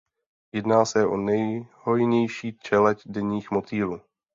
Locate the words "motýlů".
3.51-4.01